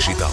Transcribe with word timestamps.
Digital. 0.00 0.30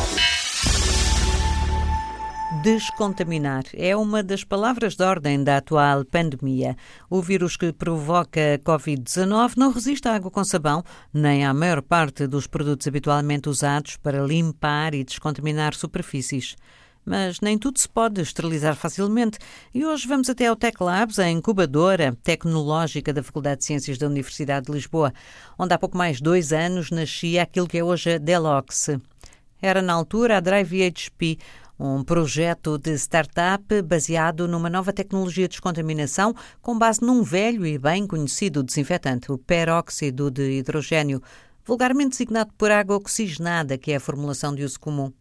Descontaminar 2.63 3.65
é 3.73 3.93
uma 3.97 4.23
das 4.23 4.45
palavras 4.45 4.95
de 4.95 5.03
ordem 5.03 5.43
da 5.43 5.57
atual 5.57 6.05
pandemia. 6.05 6.77
O 7.09 7.21
vírus 7.21 7.57
que 7.57 7.73
provoca 7.73 8.39
a 8.53 8.59
Covid-19 8.59 9.57
não 9.57 9.73
resiste 9.73 10.07
à 10.07 10.15
água 10.15 10.31
com 10.31 10.41
sabão, 10.45 10.85
nem 11.13 11.45
à 11.45 11.53
maior 11.53 11.81
parte 11.81 12.25
dos 12.27 12.47
produtos 12.47 12.87
habitualmente 12.87 13.49
usados 13.49 13.97
para 13.97 14.23
limpar 14.23 14.93
e 14.93 15.03
descontaminar 15.03 15.75
superfícies. 15.75 16.55
Mas 17.05 17.41
nem 17.41 17.57
tudo 17.57 17.77
se 17.77 17.89
pode 17.89 18.21
esterilizar 18.21 18.73
facilmente 18.77 19.37
e 19.73 19.85
hoje 19.85 20.07
vamos 20.07 20.29
até 20.29 20.47
ao 20.47 20.55
Tech 20.55 20.81
Labs, 20.81 21.19
a 21.19 21.29
incubadora 21.29 22.17
tecnológica 22.23 23.11
da 23.11 23.21
Faculdade 23.21 23.59
de 23.59 23.65
Ciências 23.65 23.97
da 23.97 24.07
Universidade 24.07 24.67
de 24.67 24.71
Lisboa, 24.71 25.13
onde 25.59 25.73
há 25.73 25.77
pouco 25.77 25.97
mais 25.97 26.17
de 26.17 26.23
dois 26.23 26.53
anos 26.53 26.89
nascia 26.89 27.43
aquilo 27.43 27.67
que 27.67 27.77
é 27.77 27.83
hoje 27.83 28.13
a 28.13 28.17
Delox. 28.17 28.97
Era 29.61 29.81
na 29.81 29.93
altura 29.93 30.37
a 30.37 30.39
Drive 30.39 30.91
HP, 30.91 31.37
um 31.79 32.03
projeto 32.03 32.77
de 32.77 32.93
startup 32.97 33.81
baseado 33.81 34.47
numa 34.47 34.69
nova 34.69 34.93
tecnologia 34.93 35.47
de 35.47 35.51
descontaminação 35.51 36.33
com 36.61 36.77
base 36.77 37.01
num 37.01 37.23
velho 37.23 37.65
e 37.65 37.77
bem 37.77 38.05
conhecido 38.05 38.63
desinfetante, 38.63 39.31
o 39.31 39.37
peróxido 39.37 40.29
de 40.29 40.59
hidrogênio, 40.59 41.21
vulgarmente 41.65 42.11
designado 42.11 42.51
por 42.57 42.71
água 42.71 42.97
oxigenada, 42.97 43.77
que 43.77 43.91
é 43.91 43.95
a 43.95 43.99
formulação 43.99 44.53
de 44.53 44.63
uso 44.63 44.79
comum. 44.79 45.11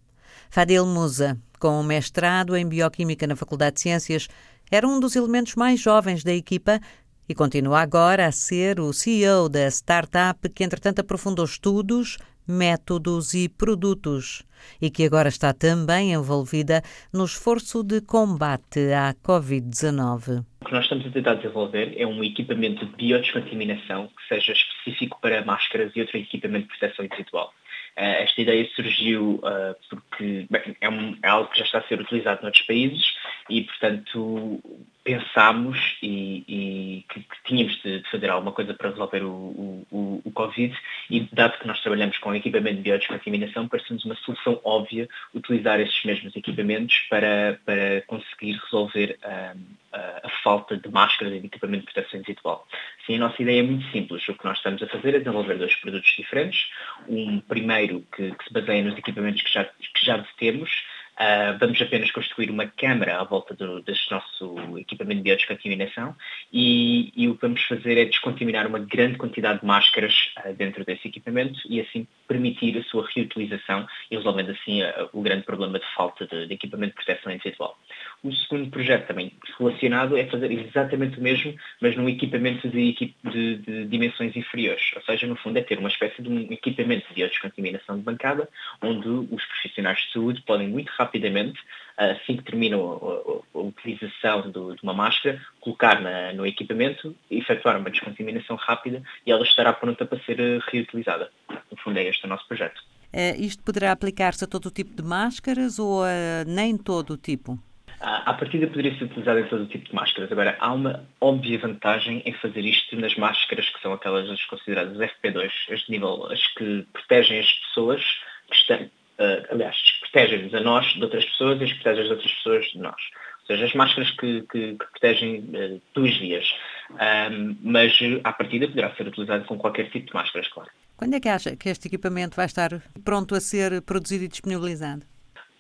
Fadil 0.51 0.87
Musa, 0.87 1.39
com 1.59 1.81
um 1.81 1.83
mestrado 1.83 2.57
em 2.57 2.67
Bioquímica 2.67 3.27
na 3.27 3.37
Faculdade 3.37 3.77
de 3.77 3.83
Ciências, 3.83 4.29
era 4.71 4.87
um 4.87 5.01
dos 5.01 5.17
elementos 5.17 5.55
mais 5.55 5.81
jovens 5.81 6.23
da 6.23 6.33
equipa 6.33 6.81
e 7.29 7.35
continua 7.35 7.81
agora 7.81 8.27
a 8.27 8.33
ser 8.33 8.81
o 8.81 8.93
CEO 8.93 9.49
da 9.49 9.67
startup 9.69 10.49
que, 10.49 10.63
entretanto, 10.63 11.01
aprofundou 11.01 11.45
estudos, 11.45 12.19
métodos 12.47 13.35
e 13.35 13.49
produtos 13.49 14.45
e 14.81 14.91
que 14.91 15.05
agora 15.05 15.29
está 15.29 15.53
também 15.53 16.13
envolvida 16.13 16.83
no 17.13 17.25
esforço 17.25 17.83
de 17.83 18.01
combate 18.01 18.93
à 18.93 19.15
Covid-19. 19.15 20.45
O 20.61 20.65
que 20.65 20.73
nós 20.73 20.85
estamos 20.85 21.07
a 21.07 21.11
tentar 21.11 21.35
desenvolver 21.35 21.95
é 21.97 22.07
um 22.07 22.23
equipamento 22.25 22.85
de 22.87 22.93
biodescontaminação 22.97 24.09
que 24.09 24.35
seja 24.35 24.53
específico 24.53 25.21
para 25.21 25.45
máscaras 25.45 25.93
e 25.95 26.01
outro 26.01 26.19
equipamento 26.19 26.69
de 26.69 26.79
proteção 26.79 27.05
individual. 27.05 27.53
Uh, 27.97 28.25
esta 28.25 28.43
ideia 28.43 28.69
surgiu 28.75 29.41
uh, 29.43 29.75
porque 30.17 30.47
bem, 30.51 30.77
é, 30.81 30.89
um, 30.89 31.17
é, 31.23 31.29
algo 31.29 31.51
que 31.51 31.59
já 31.59 31.65
está 31.65 31.79
a 31.79 31.83
ser 31.83 32.01
utilizado 32.01 32.43
noutros 32.43 32.65
países 32.67 33.15
e, 33.51 33.63
portanto, 33.63 34.61
pensámos 35.05 35.79
e, 36.03 36.45
e 36.49 37.05
que, 37.09 37.21
que, 37.21 37.37
tínhamos 37.45 37.81
de, 37.83 38.01
de, 38.01 38.11
fazer 38.11 38.29
alguma 38.29 38.51
coisa 38.51 38.75
para 38.75 38.91
resolver 38.91 39.23
o, 39.23 39.87
o, 39.91 40.23
o, 40.25 40.31
Covid 40.33 40.77
e, 41.11 41.21
dado 41.33 41.59
que 41.59 41.67
nós 41.67 41.81
trabalhamos 41.81 42.19
com 42.19 42.35
equipamento 42.35 42.77
de 42.77 42.83
biodescontaminação, 42.83 43.69
parece-nos 43.69 44.05
uma 44.05 44.17
solução 44.17 44.61
óbvia 44.65 45.09
utilizar 45.35 45.79
esses 45.81 46.03
mesmos 46.05 46.35
equipamentos 46.35 46.99
para, 47.09 47.61
para 47.65 48.03
conseguir 48.07 48.59
resolver 48.65 49.17
um, 49.25 49.77
a, 49.93 50.27
a, 50.27 50.31
falta 50.43 50.77
de 50.77 50.89
máscaras 50.91 51.35
e 51.35 51.41
de 51.41 51.47
equipamento 51.47 51.87
de 51.87 51.93
proteção 51.93 52.19
individual. 52.19 52.67
Sim, 53.07 53.17
a 53.17 53.19
nossa 53.21 53.41
ideia 53.41 53.61
é 53.61 53.63
muito 53.63 53.89
simples. 53.93 54.29
O 54.29 54.35
que 54.35 54.45
nós 54.45 54.57
estamos 54.57 54.83
a 54.83 54.89
fazer 54.89 55.15
é 55.15 55.19
desenvolver 55.19 55.57
dois 55.57 55.75
produtos 55.77 56.13
diferentes. 56.17 56.69
Um 57.09 57.39
primeiro 57.41 58.05
que, 58.15 58.33
que 58.33 58.45
se 58.45 58.53
baseia 58.53 58.83
nos 58.83 58.99
equipamentos 58.99 59.43
que 59.43 59.53
já, 59.53 59.65
que 59.65 60.05
já 60.07 60.19
temos, 60.39 60.71
Uh, 61.19 61.57
vamos 61.59 61.81
apenas 61.81 62.11
construir 62.11 62.51
uma 62.51 62.67
câmara 62.67 63.19
à 63.19 63.25
volta 63.25 63.55
do, 63.55 63.81
deste 63.81 64.11
nosso 64.11 64.77
equipamento 64.77 65.17
de 65.17 65.23
biodescontaminação 65.23 66.15
e, 66.53 67.11
e, 67.17 67.27
o 67.27 67.35
que 67.35 67.41
vamos 67.41 67.63
fazer 67.63 67.97
é 67.97 68.05
descontaminar 68.05 68.67
uma 68.67 68.79
grande 68.79 69.17
quantidade 69.17 69.61
de 69.61 69.67
máscaras 69.67 70.13
uh, 70.45 70.53
dentro 70.53 70.85
desse 70.85 71.09
equipamento 71.09 71.59
e 71.71 71.81
assim 71.81 72.07
permitir 72.29 72.77
a 72.77 72.83
sua 72.85 73.09
reutilização 73.15 73.87
e 74.11 74.17
resolvendo 74.17 74.51
assim 74.51 74.83
uh, 74.83 75.09
o 75.15 75.23
grande 75.23 75.45
problema 75.45 75.79
de 75.79 75.87
falta 75.95 76.27
de, 76.27 76.49
de, 76.49 76.53
equipamento 76.53 76.95
de 76.99 77.03
proteção 77.03 77.33
individual. 77.33 77.79
O 78.23 78.31
segundo 78.33 78.69
projeto 78.69 79.07
também 79.07 79.33
relacionado 79.59 80.19
é 80.19 80.27
fazer 80.27 80.53
exatamente 80.53 81.19
o 81.19 81.23
mesmo, 81.23 81.55
mas 81.81 81.97
num 81.97 82.11
equipamento 82.11 82.69
de, 82.69 82.93
de, 82.93 83.57
de 83.57 83.87
dimensões 83.87 84.37
inferiores, 84.37 84.91
ou 84.95 85.01
seja, 85.01 85.27
no 85.27 85.37
fundo 85.37 85.59
é 85.59 85.63
ter 85.63 85.79
uma 85.79 85.89
espécie 85.89 86.21
de 86.21 86.29
um 86.29 86.53
equipamento 86.53 87.09
de 87.09 87.15
biodescontaminação 87.15 87.97
de 87.97 88.03
bancada 88.03 88.47
onde 88.83 89.09
os 89.09 89.43
profissionais 89.47 89.99
de 89.99 90.13
saúde 90.13 90.43
podem 90.43 90.69
muito 90.69 90.91
rapidamente 90.91 91.06
rapidamente, 91.07 91.59
assim 91.97 92.37
que 92.37 92.43
termina 92.45 92.77
a, 92.77 93.59
utilização 93.59 94.51
do, 94.51 94.75
de 94.75 94.83
uma 94.83 94.93
máscara, 94.93 95.41
colocar 95.61 96.01
na, 96.01 96.33
no 96.33 96.47
equipamento, 96.47 97.17
efetuar 97.31 97.79
uma 97.79 97.91
descontaminação 97.91 98.57
rápida 98.57 99.03
e 99.25 99.33
ela 99.33 99.43
estará 99.43 99.73
pronta 99.73 100.05
para 100.05 100.21
ser 100.25 100.39
eh, 100.39 100.59
reutilizada. 100.71 101.31
No 101.71 101.79
fundo, 101.79 101.99
é 101.99 102.05
este 102.05 102.25
o 102.27 102.29
nosso 102.29 102.47
projeto. 102.47 102.79
Uh, 103.15 103.41
isto 103.41 103.63
poderá 103.63 103.93
aplicar-se 103.93 104.45
a 104.45 104.47
todo 104.47 104.67
o 104.67 104.71
tipo 104.71 104.95
de 104.95 105.03
máscaras 105.03 105.79
ou 105.79 106.05
a 106.05 106.45
nem 106.47 106.77
todo 106.77 107.15
o 107.15 107.17
tipo? 107.17 107.59
À 107.99 108.35
partida 108.35 108.67
poderia 108.67 108.95
ser 108.99 109.05
utilizado 109.05 109.41
em 109.41 109.49
todo 109.49 109.63
o 109.63 109.67
tipo 109.67 109.89
de 109.89 109.95
máscaras. 109.95 110.31
Agora, 110.31 110.55
há 110.61 110.73
uma 110.73 111.09
óbvia 111.19 111.59
vantagem 111.59 112.23
em 112.27 112.33
fazer 112.35 112.61
isto 112.61 112.95
nas 112.97 113.17
máscaras 113.17 113.71
que 113.71 113.81
são 113.81 113.95
aquelas 113.95 114.45
consideradas 114.45 114.99
FP2, 114.99 115.51
as 115.73 115.81
de 115.81 115.91
nível, 115.91 116.27
as 116.31 116.47
que 116.49 116.87
protegem 116.93 117.41
as 117.41 117.51
pessoas 117.51 118.03
que 118.51 118.57
estão, 118.57 118.83
uh, 118.83 119.47
aliás, 119.51 119.77
protegem-nos 120.17 120.55
a 120.55 120.61
nós 120.61 120.87
de 120.95 121.03
outras 121.03 121.25
pessoas 121.27 121.61
e 121.61 121.65
as 121.65 121.73
protegem 121.75 122.05
as 122.05 122.11
outras 122.11 122.33
pessoas 122.33 122.65
de 122.67 122.79
nós. 122.79 122.95
Ou 123.41 123.47
seja, 123.47 123.67
as 123.67 123.75
máscaras 123.75 124.11
que, 124.13 124.43
que, 124.51 124.73
que 124.73 124.87
protegem 124.99 125.39
uh, 125.41 125.83
duas 125.95 126.17
vias. 126.17 126.47
Um, 126.91 127.57
mas, 127.63 127.93
à 128.25 128.33
partida, 128.33 128.67
poderá 128.67 128.95
ser 128.97 129.07
utilizado 129.07 129.45
com 129.45 129.59
qualquer 129.59 129.91
tipo 129.91 130.07
de 130.07 130.15
máscaras, 130.15 130.49
claro. 130.49 130.71
Quando 130.97 131.15
é 131.15 131.21
que 131.21 131.29
acha 131.29 131.55
que 131.55 131.69
este 131.69 131.89
equipamento 131.89 132.35
vai 132.35 132.47
estar 132.47 132.83
pronto 133.05 133.35
a 133.35 133.41
ser 133.41 133.83
produzido 133.83 134.25
e 134.25 134.29
disponibilizado? 134.29 135.03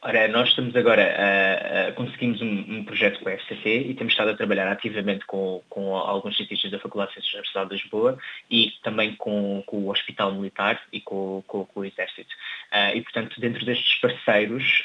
Ora, 0.02 0.28
nós 0.28 0.50
estamos 0.50 0.76
agora, 0.76 1.02
uh, 1.02 1.90
uh, 1.90 1.94
conseguimos 1.94 2.40
um, 2.42 2.46
um, 2.46 2.84
projeto 2.84 3.18
com 3.18 3.28
a 3.28 3.32
FCC 3.32 3.78
e 3.88 3.94
temos 3.94 4.12
estado 4.12 4.30
a 4.30 4.36
trabalhar 4.36 4.70
ativamente 4.70 5.24
com, 5.24 5.62
com 5.70 5.96
alguns 5.96 6.36
cientistas 6.36 6.70
da 6.70 6.78
Faculdade 6.78 7.10
de 7.10 7.14
Ciências 7.14 7.32
da 7.32 7.38
Universidade 7.38 7.68
de 7.70 7.82
Lisboa 7.82 8.18
e 8.50 8.72
também 8.82 9.16
com, 9.16 9.64
com 9.66 9.78
o 9.78 9.90
Hospital 9.90 10.32
Militar 10.32 10.80
e 10.92 11.00
com, 11.00 11.42
com, 11.46 11.66
o 11.74 11.84
Exército. 11.84 12.28
Uh, 12.70 12.96
e, 12.96 13.00
portanto, 13.00 13.40
dentro 13.40 13.64
destes 13.64 14.00
parceiros 14.00 14.84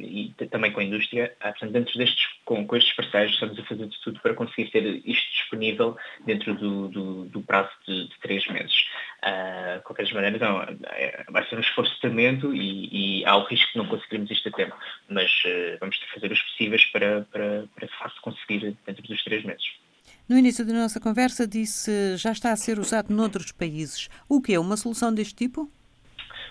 e 0.00 0.34
também 0.50 0.72
com 0.72 0.80
a 0.80 0.84
indústria, 0.84 1.32
portanto, 1.40 1.72
dentro 1.72 1.98
destes, 1.98 2.26
com, 2.44 2.66
com 2.66 2.76
estes 2.76 2.94
parceiros, 2.96 3.34
estamos 3.34 3.58
a 3.58 3.62
fazer 3.62 3.86
de 3.86 4.00
tudo 4.00 4.20
para 4.20 4.34
conseguir 4.34 4.70
ter 4.70 4.84
isto 5.04 5.32
disponível 5.32 5.96
dentro 6.24 6.54
do, 6.54 6.88
do, 6.88 7.24
do 7.26 7.40
prazo 7.42 7.70
de, 7.86 8.08
de, 8.08 8.18
três 8.20 8.46
meses. 8.48 8.86
De 9.76 9.82
qualquer 9.82 10.12
maneira, 10.12 10.36
então, 10.36 10.64
vai 11.30 11.48
ser 11.48 11.56
um 11.56 11.60
esforço 11.60 11.98
tremendo 12.00 12.54
e, 12.54 13.20
e 13.20 13.24
há 13.24 13.36
o 13.36 13.44
risco 13.44 13.72
de 13.72 13.78
não 13.78 13.86
conseguirmos 13.86 14.30
isto 14.30 14.50
tempo, 14.52 14.74
mas 15.08 15.30
uh, 15.44 15.78
vamos 15.80 15.98
fazer 16.14 16.30
os 16.30 16.40
possíveis 16.42 16.84
para, 16.86 17.26
para, 17.32 17.64
para 17.74 17.88
conseguir 18.22 18.76
dentro 18.86 19.02
dos 19.02 19.24
três 19.24 19.44
meses. 19.44 19.64
No 20.28 20.38
início 20.38 20.64
da 20.64 20.72
nossa 20.72 21.00
conversa 21.00 21.46
disse 21.46 22.16
já 22.16 22.32
está 22.32 22.52
a 22.52 22.56
ser 22.56 22.78
usado 22.78 23.12
noutros 23.12 23.52
países. 23.52 24.08
O 24.28 24.40
que 24.40 24.54
é 24.54 24.60
uma 24.60 24.76
solução 24.76 25.12
deste 25.12 25.34
tipo? 25.34 25.70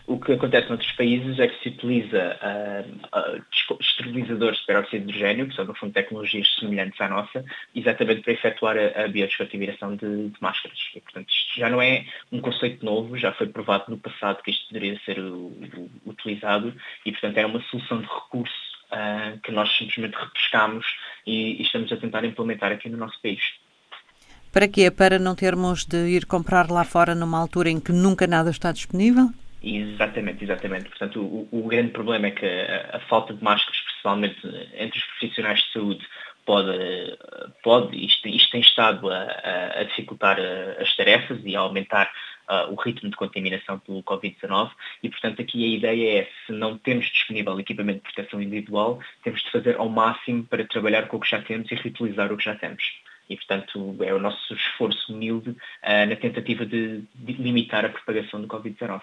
O 0.08 0.20
que 0.20 0.34
acontece 0.34 0.70
noutros 0.70 0.92
países 0.92 1.40
é 1.40 1.48
que 1.48 1.64
se 1.64 1.70
utiliza 1.70 2.38
uh, 2.40 3.40
uh, 3.74 3.78
esterilizadores 3.82 4.60
de 4.60 4.66
peróxido 4.68 5.06
de 5.06 5.12
hidrogênio, 5.12 5.48
que 5.48 5.56
são, 5.56 5.66
no 5.66 5.74
fundo, 5.74 5.94
tecnologias 5.94 6.48
semelhantes 6.60 7.02
à 7.02 7.10
nossa, 7.10 7.44
exatamente 7.74 8.22
para 8.22 8.34
efetuar 8.34 8.78
a, 8.78 9.04
a 9.04 9.08
de, 9.08 10.30
de, 10.30 10.34
máscaras. 10.40 10.78
E, 10.96 11.02
portanto, 11.02 11.28
isto 11.30 11.60
já 11.60 11.70
não 11.72 11.82
é 11.82 12.06
um 12.32 12.40
conceito 12.40 12.86
novo, 12.86 13.18
já 13.18 13.32
foi 13.34 13.48
provado 13.48 13.86
no 13.88 13.98
passado 13.98 14.44
que 14.44 14.52
isto 14.52 14.68
poderia 14.68 15.00
ser 15.06 15.18
utilizado 16.06 16.72
e, 17.04 17.12
portanto, 17.12 17.38
é 17.38 17.46
uma 17.46 17.62
solução 17.64 18.00
de 18.00 18.08
recurso 18.08 18.54
uh, 18.92 19.40
que 19.42 19.52
nós 19.52 19.76
simplesmente 19.76 20.16
repescamos 20.16 20.86
e, 21.26 21.60
e 21.60 21.64
estamos 21.64 21.92
a 21.92 21.98
tentar 21.98 22.24
implementar 22.24 22.72
aqui 22.72 22.90
no 22.90 22.98
nosso 22.98 23.20
país. 23.24 23.42
Para 24.52 24.68
quê? 24.68 24.92
Para 24.92 25.18
não 25.18 25.34
termos 25.34 25.84
de 25.84 25.98
ir 26.10 26.28
comprar 26.28 26.70
lá 26.70 26.84
fora 26.84 27.16
numa 27.16 27.40
altura 27.40 27.72
em 27.72 27.80
que 27.80 27.92
nunca 27.92 28.28
nada 28.28 28.52
está 28.52 28.72
disponível? 28.72 29.32
Exatamente, 29.66 30.44
exatamente. 30.44 30.90
Portanto, 30.90 31.20
o, 31.20 31.48
o 31.52 31.68
grande 31.68 31.90
problema 31.90 32.28
é 32.28 32.32
que 32.32 32.46
a, 32.46 32.98
a, 32.98 33.00
falta 33.02 33.34
de 33.34 33.44
máscaras, 33.44 33.82
principalmente 33.82 34.40
entre 34.76 35.00
os 35.00 35.06
profissionais 35.06 35.60
de 35.60 35.74
saúde, 35.74 36.08
pode, 36.46 37.18
pode 37.64 38.06
isto, 38.06 38.28
isto 38.28 38.52
tem 38.52 38.62
estado 38.62 39.10
a, 39.10 39.24
a, 39.80 39.84
dificultar 39.86 40.38
as 40.80 40.96
tarefas 40.96 41.40
e 41.44 41.56
a 41.56 41.62
aumentar 41.62 42.12
uh, 42.48 42.72
o 42.72 42.76
ritmo 42.76 43.10
de 43.10 43.16
contaminação 43.16 43.80
pelo 43.80 44.04
Covid-19 44.04 44.70
e, 45.02 45.10
portanto, 45.10 45.42
aqui 45.42 45.66
a 45.66 45.76
ideia 45.78 46.20
é, 46.20 46.30
se 46.46 46.52
não 46.52 46.78
temos 46.78 47.08
disponível 47.08 47.60
equipamento 47.60 48.08
de 48.08 48.14
proteção 48.14 48.40
individual, 48.40 49.00
temos 49.24 49.42
de 49.42 49.50
fazer 49.50 49.78
ao 49.78 49.90
máximo 49.90 50.44
para 50.44 50.64
trabalhar 50.68 51.08
com 51.08 51.18
o 51.18 51.20
que 51.20 51.32
já 51.32 51.42
temos 51.42 51.72
e 51.72 51.76
reutilizar 51.76 52.32
o 52.32 52.38
que 52.38 52.46
já 52.46 52.54
temos. 52.54 52.84
E, 53.28 53.36
portanto, 53.36 53.98
é 54.02 54.14
o 54.14 54.20
nosso 54.20 54.54
esforço 54.54 55.12
humilde 55.12 55.50
uh, 55.50 56.06
na 56.08 56.16
tentativa 56.16 56.64
de, 56.64 57.02
de 57.16 57.34
limitar 57.34 57.84
a 57.84 57.90
propagação 57.90 58.40
do 58.40 58.48
Covid-19. 58.48 59.02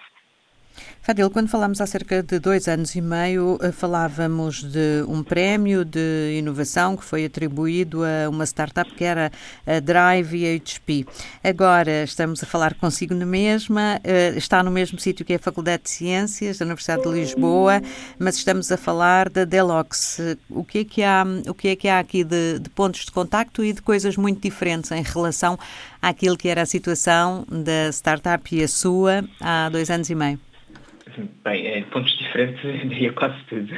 Fadil, 1.05 1.29
quando 1.29 1.49
falamos 1.49 1.81
há 1.81 1.85
cerca 1.85 2.23
de 2.23 2.39
dois 2.39 2.65
anos 2.69 2.95
e 2.95 3.01
meio, 3.01 3.59
eh, 3.61 3.73
falávamos 3.73 4.63
de 4.63 5.03
um 5.05 5.21
prémio 5.21 5.83
de 5.83 6.37
inovação 6.37 6.95
que 6.95 7.03
foi 7.03 7.25
atribuído 7.25 8.03
a 8.05 8.29
uma 8.29 8.45
startup 8.45 8.89
que 8.95 9.03
era 9.03 9.29
a 9.67 9.81
Drive 9.81 10.61
HP. 10.61 11.05
Agora 11.43 12.03
estamos 12.05 12.41
a 12.41 12.45
falar 12.45 12.75
consigo 12.75 13.13
na 13.13 13.25
mesma, 13.25 13.99
eh, 14.01 14.33
está 14.37 14.63
no 14.63 14.71
mesmo 14.71 14.97
sítio 14.97 15.25
que 15.25 15.33
é 15.33 15.35
a 15.35 15.39
Faculdade 15.39 15.83
de 15.83 15.89
Ciências 15.89 16.59
da 16.59 16.63
Universidade 16.63 17.03
de 17.03 17.09
Lisboa, 17.09 17.81
mas 18.17 18.37
estamos 18.37 18.71
a 18.71 18.77
falar 18.77 19.29
da 19.29 19.43
Delox. 19.43 20.21
O 20.49 20.63
que 20.63 20.79
é 20.79 20.85
que 20.85 21.03
há, 21.03 21.25
o 21.49 21.53
que 21.53 21.67
é 21.67 21.75
que 21.75 21.89
há 21.89 21.99
aqui 21.99 22.23
de, 22.23 22.59
de 22.59 22.69
pontos 22.69 23.03
de 23.03 23.11
contacto 23.11 23.61
e 23.61 23.73
de 23.73 23.81
coisas 23.81 24.15
muito 24.15 24.41
diferentes 24.41 24.89
em 24.89 25.03
relação 25.03 25.59
àquilo 26.01 26.37
que 26.37 26.47
era 26.47 26.61
a 26.61 26.65
situação 26.65 27.45
da 27.49 27.89
startup 27.91 28.55
e 28.55 28.63
a 28.63 28.69
sua 28.69 29.25
há 29.41 29.67
dois 29.67 29.89
anos 29.89 30.09
e 30.09 30.15
meio? 30.15 30.39
Bem, 31.43 31.67
em 31.67 31.83
pontos 31.83 32.17
diferentes, 32.17 32.61
diria 32.89 33.13
quase 33.13 33.37
tudo. 33.45 33.71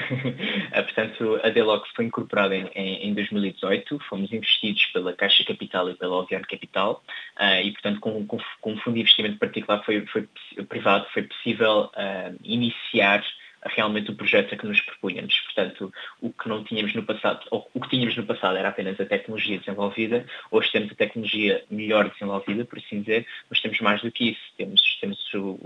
Ah, 0.72 0.84
portanto, 0.84 1.40
a 1.44 1.50
Delox 1.50 1.90
foi 1.96 2.06
incorporada 2.06 2.56
em, 2.56 2.68
em, 2.76 3.14
2018, 3.14 4.00
fomos 4.10 4.32
investidos 4.32 4.86
pela 4.88 5.14
Caixa 5.14 5.44
Capital 5.46 5.90
e 5.90 5.96
pela 5.96 6.18
Oviano 6.18 6.46
Capital, 6.48 7.04
uh, 7.40 7.62
e, 7.62 7.72
portanto, 7.72 8.00
com, 8.00 8.26
com, 8.26 8.38
com, 8.62 8.74
um 8.74 8.78
fundo 8.78 8.96
de 8.96 9.02
investimento 9.02 9.38
particular 9.38 9.84
foi, 9.86 10.06
foi 10.08 10.28
privado, 10.68 11.06
foi 11.14 11.24
possível 11.24 11.90
uh, 11.96 12.38
iniciar 12.44 13.24
realmente 13.66 14.12
o 14.12 14.16
projeto 14.16 14.54
a 14.54 14.58
que 14.58 14.66
nos 14.66 14.80
propunhamos. 14.82 15.40
Portanto, 15.42 15.92
o 16.22 16.32
que 16.32 16.48
não 16.48 16.64
tínhamos 16.64 16.94
no 16.94 17.04
passado, 17.04 17.46
ou 17.52 17.70
o 17.74 17.82
que 17.82 17.90
tínhamos 17.90 18.16
no 18.16 18.26
passado 18.26 18.58
era 18.58 18.70
apenas 18.70 19.00
a 19.00 19.06
tecnologia 19.06 19.58
desenvolvida, 19.60 20.26
hoje 20.52 20.72
temos 20.72 20.92
a 20.92 20.96
tecnologia 20.96 21.64
melhor 21.70 22.10
desenvolvida, 22.10 22.66
por 22.66 22.80
assim 22.80 23.02
dizer, 23.02 23.26
mas 23.50 23.62
temos 23.62 23.80
mais 23.82 24.02
do 24.02 24.12
que 24.12 24.32
isso. 24.32 24.42
Temos, 24.58 24.82
temos 25.00 25.20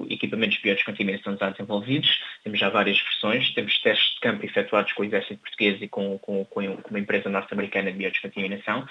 equipamentos 0.10 0.57
de 0.57 0.63
biodescontaminação 0.63 1.38
já 1.38 1.50
desenvolvidos, 1.50 2.22
temos 2.44 2.60
já 2.60 2.69
várias 2.69 3.00
versões, 3.00 3.54
temos 3.54 3.78
testes 3.80 4.16
de 4.16 4.19
campo 4.22 4.46
efetuados 4.46 4.94
com 4.94 5.04
o 5.04 5.06
exército 5.06 5.42
português 5.42 5.81
e 5.81 5.88
com, 5.88 6.18
com, 6.19 6.46
com 6.46 6.60
uma 6.90 7.00
empresa 7.00 7.30
norte-americana 7.30 7.92
de 7.92 7.98
biodescontaminação, 7.98 8.88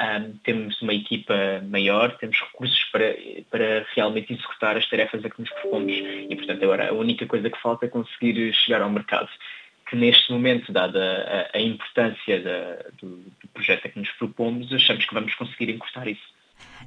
um, 0.00 0.32
temos 0.38 0.80
uma 0.80 0.94
equipa 0.94 1.34
maior, 1.68 2.16
temos 2.16 2.38
recursos 2.40 2.82
para, 2.84 3.14
para 3.50 3.86
realmente 3.94 4.32
executar 4.32 4.76
as 4.76 4.88
tarefas 4.88 5.24
a 5.24 5.30
que 5.30 5.40
nos 5.40 5.50
propomos 5.50 5.92
e, 5.92 6.34
portanto, 6.36 6.62
agora 6.62 6.88
a 6.88 6.92
única 6.92 7.26
coisa 7.26 7.50
que 7.50 7.60
falta 7.60 7.86
é 7.86 7.88
conseguir 7.88 8.51
chegar 8.52 8.82
ao 8.82 8.90
mercado. 8.90 9.28
Que 9.88 9.96
neste 9.96 10.32
momento, 10.32 10.72
dada 10.72 11.50
a, 11.52 11.58
a 11.58 11.60
importância 11.60 12.40
da, 12.42 12.90
do, 13.00 13.16
do 13.18 13.48
projeto 13.52 13.86
a 13.86 13.88
que 13.90 13.98
nos 13.98 14.10
propomos, 14.12 14.72
achamos 14.72 15.04
que 15.04 15.14
vamos 15.14 15.34
conseguir 15.34 15.70
encurtar 15.70 16.08
isso. 16.08 16.32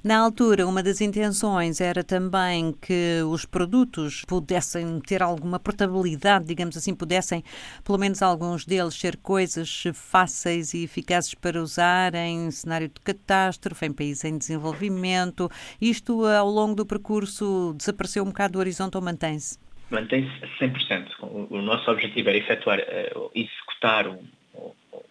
Na 0.03 0.19
altura, 0.19 0.67
uma 0.67 0.83
das 0.83 1.01
intenções 1.01 1.81
era 1.81 2.03
também 2.03 2.73
que 2.73 3.21
os 3.27 3.43
produtos 3.45 4.23
pudessem 4.27 4.99
ter 4.99 5.23
alguma 5.23 5.59
portabilidade, 5.59 6.45
digamos 6.45 6.77
assim, 6.77 6.93
pudessem, 6.93 7.43
pelo 7.83 7.97
menos 7.97 8.21
alguns 8.21 8.65
deles, 8.65 8.93
ser 8.93 9.17
coisas 9.17 9.83
fáceis 9.93 10.73
e 10.73 10.83
eficazes 10.83 11.33
para 11.33 11.61
usar 11.61 12.13
em 12.13 12.51
cenário 12.51 12.87
de 12.87 13.01
catástrofe, 13.01 13.85
em 13.87 13.93
países 13.93 14.23
em 14.25 14.37
desenvolvimento. 14.37 15.49
Isto, 15.81 16.25
ao 16.25 16.49
longo 16.49 16.75
do 16.75 16.85
percurso, 16.85 17.73
desapareceu 17.75 18.23
um 18.23 18.27
bocado 18.27 18.53
do 18.53 18.59
horizonte 18.59 18.95
ou 18.95 19.01
mantém-se? 19.01 19.64
Mantém-se 19.89 20.31
100%. 20.59 21.07
O, 21.21 21.61
nosso 21.61 21.89
objetivo 21.91 22.29
era 22.29 22.37
efetuar, 22.37 22.79
uh, 22.79 23.31
executar, 23.35 24.05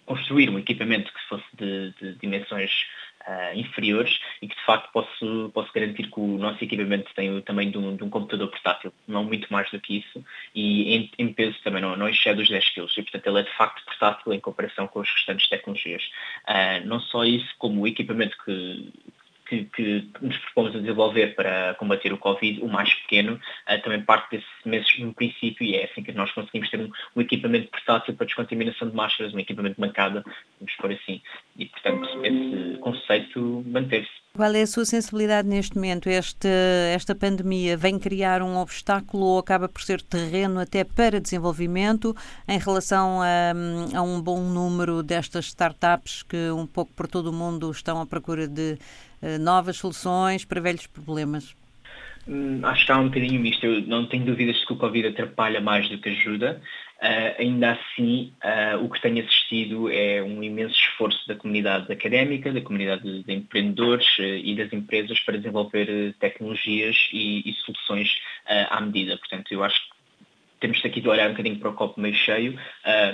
construir 0.06 0.50
um 0.50 0.58
equipamento 0.58 1.12
que 1.12 1.28
fosse 1.28 1.44
de, 1.54 1.92
de 2.00 2.14
dimensões 2.16 2.70
uh, 3.26 3.56
inferiores 3.58 4.18
e 4.42 4.48
que 4.48 4.54
de 4.54 4.64
facto 4.64 4.90
posso, 4.92 5.50
posso 5.52 5.72
garantir 5.72 6.10
que 6.10 6.20
o 6.20 6.38
nosso 6.38 6.62
equipamento 6.62 7.10
tem 7.14 7.34
o 7.34 7.42
tamanho 7.42 7.70
de 7.70 7.78
um, 7.78 7.96
de 7.96 8.04
um 8.04 8.10
computador 8.10 8.48
portátil, 8.48 8.92
não 9.06 9.24
muito 9.24 9.50
mais 9.52 9.70
do 9.70 9.80
que 9.80 9.98
isso, 9.98 10.24
e 10.54 10.94
em, 10.94 11.10
em 11.18 11.32
peso 11.32 11.56
também 11.62 11.80
não, 11.80 11.96
não 11.96 12.08
excede 12.08 12.42
os 12.42 12.48
10 12.48 12.70
kg, 12.70 12.86
e 12.96 13.02
portanto 13.02 13.26
ele 13.26 13.40
é 13.40 13.42
de 13.42 13.56
facto 13.56 13.84
portátil 13.84 14.32
em 14.32 14.40
comparação 14.40 14.86
com 14.86 15.00
as 15.00 15.10
restantes 15.10 15.48
tecnologias. 15.48 16.02
Uh, 16.48 16.86
não 16.86 17.00
só 17.00 17.24
isso, 17.24 17.48
como 17.58 17.82
o 17.82 17.86
equipamento 17.86 18.36
que, 18.44 18.92
que, 19.46 19.64
que, 19.64 20.08
nos 20.20 20.36
propomos 20.38 20.74
a 20.74 20.78
desenvolver 20.78 21.34
para 21.34 21.74
combater 21.74 22.12
o 22.12 22.18
Covid, 22.18 22.60
o 22.62 22.68
mais 22.68 22.92
pequeno, 22.94 23.34
uh, 23.34 23.82
também 23.82 24.02
parte 24.02 24.36
desse 24.36 24.46
mesmo 24.64 25.12
princípio 25.14 25.64
e 25.64 25.76
é 25.76 25.84
assim 25.84 26.02
que 26.02 26.12
nós 26.12 26.30
conseguimos 26.32 26.70
ter 26.70 26.80
um, 26.80 26.90
um, 27.16 27.20
equipamento 27.20 27.70
portátil 27.70 28.14
para 28.14 28.26
descontaminação 28.26 28.88
de 28.88 28.96
máscaras, 28.96 29.34
um 29.34 29.38
equipamento 29.38 29.80
bancada, 29.80 30.24
vamos 30.58 30.74
por 30.76 30.90
assim. 30.90 31.20
E, 31.56 31.66
portanto, 31.66 32.08
esse 32.24 32.78
conceito 32.78 33.64
manteve-se. 33.66 34.24
Qual 34.36 34.52
é 34.52 34.62
a 34.62 34.66
sua 34.66 34.84
sensibilidade 34.84 35.46
neste 35.46 35.76
momento? 35.76 36.08
Este, 36.08 36.48
esta 36.92 37.14
pandemia 37.14 37.76
vem 37.76 38.00
criar 38.00 38.42
um 38.42 38.56
obstáculo 38.56 39.24
ou 39.26 39.38
acaba 39.38 39.68
por 39.68 39.80
ser 39.80 40.02
terreno 40.02 40.58
até 40.58 40.82
para 40.82 41.20
desenvolvimento 41.20 42.16
em 42.48 42.58
relação 42.58 43.20
a, 43.22 43.52
a 43.96 44.02
um 44.02 44.20
bom 44.20 44.40
número 44.40 45.04
destas 45.04 45.46
startups 45.46 46.24
que 46.24 46.50
um 46.50 46.66
pouco 46.66 46.92
por 46.94 47.06
todo 47.06 47.28
o 47.28 47.32
mundo 47.32 47.70
estão 47.70 48.00
à 48.00 48.06
procura 48.06 48.48
de 48.48 48.76
novas 49.40 49.76
soluções 49.76 50.44
para 50.44 50.60
velhos 50.60 50.86
problemas? 50.86 51.54
Hum, 52.26 52.60
acho 52.62 52.86
que 52.86 52.92
há 52.92 52.98
um 52.98 53.08
bocadinho 53.08 53.40
misto. 53.40 53.66
Eu 53.66 53.82
não 53.82 54.06
tenho 54.06 54.24
dúvidas 54.24 54.56
de 54.56 54.66
que 54.66 54.72
o 54.72 54.76
Covid 54.76 55.08
atrapalha 55.08 55.60
mais 55.60 55.88
do 55.88 55.98
que 55.98 56.08
ajuda. 56.08 56.60
Uh, 56.96 57.34
ainda 57.38 57.72
assim, 57.72 58.32
uh, 58.42 58.82
o 58.82 58.88
que 58.88 59.00
tenho 59.02 59.22
assistido 59.22 59.90
é 59.90 60.22
um 60.22 60.42
imenso 60.42 60.74
esforço 60.74 61.26
da 61.28 61.34
comunidade 61.34 61.92
académica, 61.92 62.50
da 62.50 62.62
comunidade 62.62 63.02
de, 63.02 63.22
de 63.24 63.32
empreendedores 63.32 64.06
uh, 64.18 64.22
e 64.22 64.56
das 64.56 64.72
empresas 64.72 65.20
para 65.20 65.36
desenvolver 65.36 66.14
tecnologias 66.18 66.96
e, 67.12 67.42
e 67.50 67.52
soluções 67.64 68.08
à 68.70 68.80
medida. 68.80 69.18
Portanto, 69.18 69.52
eu 69.52 69.62
acho 69.62 69.78
que 69.80 69.94
temos 70.60 70.82
aqui 70.82 71.00
de 71.00 71.08
olhar 71.08 71.26
um 71.26 71.32
bocadinho 71.32 71.58
para 71.58 71.68
o 71.68 71.74
copo 71.74 72.00
meio 72.00 72.14
cheio. 72.14 72.58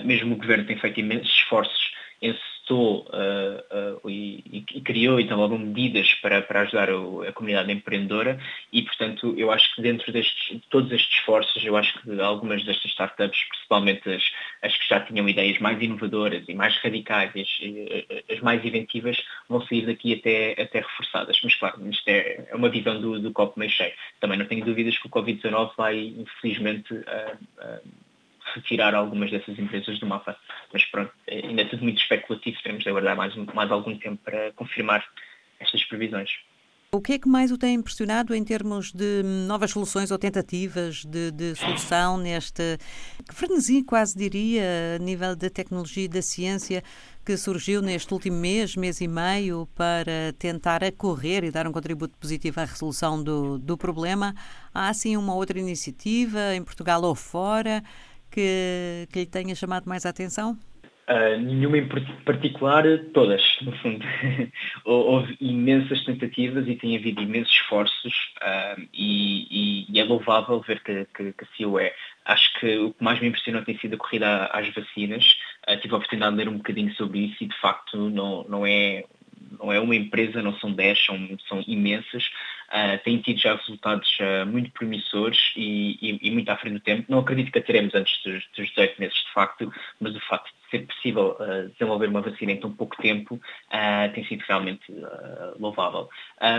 mesmo 0.04 0.34
o 0.34 0.38
governo 0.38 0.64
tem 0.64 0.76
feito 0.76 1.00
imensos 1.00 1.32
esforços 1.32 1.90
em 2.22 2.32
testou 2.70 3.06
uh, 3.08 4.00
uh, 4.04 4.10
e, 4.10 4.39
e, 4.52 4.80
criou 4.80 5.20
então 5.20 5.40
algumas 5.40 5.66
medidas 5.66 6.12
para, 6.14 6.42
para 6.42 6.62
ajudar 6.62 6.90
a, 6.90 7.28
a, 7.28 7.32
comunidade 7.32 7.72
empreendedora 7.72 8.38
e, 8.72 8.82
portanto, 8.82 9.34
eu 9.36 9.50
acho 9.50 9.74
que 9.74 9.82
dentro 9.82 10.12
destes, 10.12 10.50
de 10.50 10.62
todos 10.68 10.90
estes 10.92 11.18
esforços, 11.18 11.64
eu 11.64 11.76
acho 11.76 12.00
que 12.00 12.20
algumas 12.20 12.64
destas 12.64 12.90
startups, 12.90 13.40
principalmente 13.48 14.08
as, 14.10 14.22
as 14.62 14.76
que 14.76 14.88
já 14.88 15.00
tinham 15.00 15.28
ideias 15.28 15.58
mais 15.58 15.80
inovadoras 15.80 16.44
e 16.48 16.54
mais 16.54 16.76
radicais, 16.78 17.30
as, 17.36 18.36
as 18.36 18.40
mais 18.40 18.64
inventivas, 18.64 19.16
vão 19.48 19.60
sair 19.66 19.86
daqui 19.86 20.14
até, 20.14 20.60
até 20.60 20.80
reforçadas. 20.80 21.38
Mas, 21.42 21.54
claro, 21.54 21.88
isto 21.88 22.08
é, 22.08 22.46
é 22.50 22.54
uma 22.54 22.68
visão 22.68 23.00
do, 23.00 23.20
do 23.20 23.32
copo 23.32 23.58
meio 23.58 23.70
cheio. 23.70 23.92
Também 24.20 24.38
não 24.38 24.46
tenho 24.46 24.64
dúvidas 24.64 24.98
que 24.98 25.06
o 25.06 25.10
Covid-19 25.10 25.72
vai, 25.76 25.98
infelizmente, 25.98 26.92
uh, 26.94 27.80
retirar 28.54 28.94
algumas 28.94 29.30
dessas 29.30 29.58
empresas 29.58 29.98
do 29.98 30.06
mapa. 30.06 30.36
Mas 30.72 30.84
pronto, 30.86 31.12
ainda 31.28 31.62
é 31.62 31.64
tudo 31.64 31.82
muito 31.82 32.00
especulativo, 32.00 32.62
teremos 32.62 32.84
de 32.84 32.90
aguardar 32.90 33.16
mais, 33.16 33.34
mais 33.54 33.70
algum 33.70 33.96
tempo 33.96 34.20
para 34.24 34.52
confirmar 34.52 35.04
estas 35.60 35.84
previsões. 35.84 36.30
O 36.92 37.00
que 37.00 37.12
é 37.12 37.18
que 37.20 37.28
mais 37.28 37.52
o 37.52 37.56
tem 37.56 37.74
impressionado 37.74 38.34
em 38.34 38.42
termos 38.42 38.92
de 38.92 39.22
novas 39.46 39.70
soluções 39.70 40.10
ou 40.10 40.18
tentativas 40.18 41.04
de, 41.04 41.30
de 41.30 41.54
solução 41.54 42.18
neste 42.18 42.78
frenesi, 43.32 43.84
quase 43.84 44.18
diria, 44.18 44.96
a 44.96 44.98
nível 44.98 45.36
da 45.36 45.48
tecnologia 45.48 46.06
e 46.06 46.08
da 46.08 46.20
ciência 46.20 46.82
que 47.24 47.36
surgiu 47.36 47.80
neste 47.80 48.12
último 48.12 48.38
mês, 48.38 48.74
mês 48.74 49.00
e 49.00 49.06
meio, 49.06 49.68
para 49.76 50.32
tentar 50.36 50.82
acorrer 50.82 51.44
e 51.44 51.52
dar 51.52 51.64
um 51.64 51.70
contributo 51.70 52.18
positivo 52.18 52.58
à 52.58 52.64
resolução 52.64 53.22
do, 53.22 53.56
do 53.56 53.78
problema? 53.78 54.34
Há 54.74 54.88
assim 54.88 55.16
uma 55.16 55.32
outra 55.32 55.60
iniciativa 55.60 56.56
em 56.56 56.64
Portugal 56.64 57.00
ou 57.04 57.14
fora 57.14 57.84
que, 58.30 59.08
que 59.12 59.20
lhe 59.20 59.26
tenha 59.26 59.54
chamado 59.54 59.88
mais 59.88 60.06
a 60.06 60.10
atenção? 60.10 60.56
Uh, 61.10 61.40
nenhuma 61.40 61.76
em 61.76 61.88
particular, 62.24 62.84
todas, 63.12 63.42
no 63.62 63.72
fundo. 63.78 64.04
Houve 64.84 65.36
imensas 65.40 66.04
tentativas 66.04 66.68
e 66.68 66.76
tem 66.76 66.96
havido 66.96 67.20
imensos 67.20 67.52
esforços 67.52 68.14
uh, 68.40 68.80
e, 68.94 69.48
e, 69.50 69.86
e, 69.92 69.98
é 69.98 70.04
louvável 70.04 70.60
ver 70.60 70.80
que, 70.84 71.04
que, 71.06 71.32
que 71.32 71.44
assim 71.44 71.64
o 71.64 71.80
é. 71.80 71.92
Acho 72.24 72.60
que 72.60 72.78
o 72.78 72.92
que 72.92 73.02
mais 73.02 73.18
me 73.18 73.26
impressionou 73.26 73.64
tem 73.64 73.76
sido 73.78 73.94
a 73.94 73.98
corrida 73.98 74.44
às 74.52 74.72
vacinas. 74.72 75.24
Uh, 75.68 75.76
tive 75.80 75.94
a 75.94 75.96
oportunidade 75.96 76.36
de 76.36 76.44
ler 76.44 76.48
um 76.48 76.58
bocadinho 76.58 76.94
sobre 76.94 77.18
isso 77.18 77.42
e, 77.42 77.48
de 77.48 77.60
facto, 77.60 77.96
não, 77.96 78.44
não, 78.44 78.64
é, 78.64 79.04
não 79.58 79.72
é 79.72 79.80
uma 79.80 79.96
empresa, 79.96 80.40
não 80.40 80.54
são 80.60 80.70
10, 80.70 81.06
são, 81.06 81.28
são 81.48 81.64
imensas 81.66 82.30
uh, 82.72 83.02
têm 83.04 83.18
tido 83.18 83.40
já 83.40 83.54
resultados 83.54 84.08
uh, 84.20 84.46
muito 84.46 84.70
promissores 84.72 85.38
e, 85.56 85.98
e, 86.00 86.28
e, 86.28 86.30
muito 86.30 86.48
à 86.50 86.56
frente 86.56 86.74
do 86.74 86.80
tempo. 86.80 87.04
Não 87.08 87.18
acredito 87.18 87.52
que 87.52 87.58
a 87.58 87.62
teremos 87.62 87.94
antes 87.94 88.22
dos, 88.22 88.44
dos 88.56 88.68
18 88.70 89.00
meses, 89.00 89.16
de 89.16 89.32
facto, 89.32 89.72
mas 90.00 90.14
o 90.14 90.20
facto 90.20 90.50
ser 90.70 90.86
possível 90.86 91.36
uh, 91.40 91.68
desenvolver 91.70 92.06
uma 92.06 92.20
vacina 92.20 92.52
em 92.52 92.60
tão 92.60 92.72
pouco 92.72 92.96
tempo 93.00 93.40
tem 94.14 94.24
sido 94.24 94.42
realmente 94.48 94.92
louvável. 95.58 96.08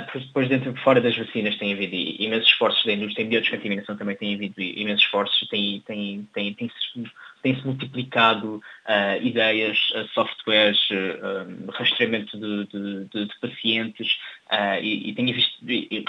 depois, 0.06 0.48
dentro 0.48 0.74
fora 0.82 1.02
das 1.02 1.16
vacinas, 1.16 1.58
tem 1.58 1.74
havido 1.74 1.96
imensos 1.96 2.50
esforços 2.50 2.84
da 2.86 2.94
indústria, 2.94 3.24
em 3.24 3.30
biodescontaminação 3.30 3.98
também 3.98 4.16
tem 4.16 4.36
havido 4.36 4.62
imensos 4.62 5.04
esforços, 5.04 5.48
tem, 5.50 5.82
tem, 5.86 6.28
tem, 6.34 6.54
tem, 6.54 6.72
tem-se 7.42 7.66
multiplicado 7.66 8.56
uh, 8.56 9.22
ideias, 9.22 9.78
uh, 9.92 10.08
softwares, 10.14 10.80
uh, 10.92 11.72
rastreamento 11.72 12.38
de, 12.38 12.68
de, 12.68 13.06
de, 13.06 13.26
de 13.26 13.40
pacientes, 13.40 14.18
uh, 14.52 14.82
e, 14.82 15.10
e, 15.10 15.14
tenho 15.14 15.34
visto 15.34 15.58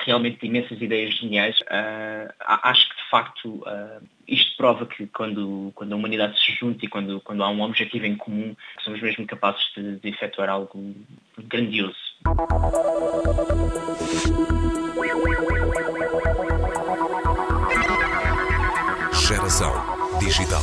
realmente 0.04 0.44
imensas 0.44 0.80
ideias 0.80 1.14
geniais. 1.14 1.59
Uh, 1.61 2.32
acho 2.40 2.88
que, 2.88 2.97
de 2.97 3.11
facto, 3.11 3.49
uh, 3.49 4.02
isto 4.26 4.57
prova 4.57 4.87
que 4.87 5.07
quando, 5.09 5.73
quando 5.75 5.93
a 5.93 5.97
humanidade 5.97 6.38
se 6.41 6.52
junta 6.52 6.85
e 6.85 6.88
quando, 6.88 7.21
quando 7.21 7.43
há 7.43 7.49
um 7.50 7.62
objetivo 7.62 8.07
em 8.07 8.17
comum, 8.17 8.55
somos 8.83 9.00
mesmo 9.00 9.26
capazes 9.26 9.62
de, 9.76 9.97
de 9.99 10.09
efetuar 10.09 10.49
algo 10.49 10.95
grandioso. 11.38 11.97
Geração 19.12 19.73
Digital. 20.21 20.62